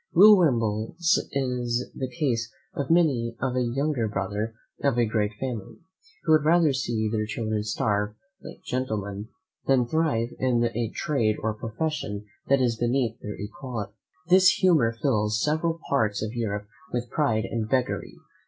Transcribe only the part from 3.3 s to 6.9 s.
a younger brother of a great family, who had rather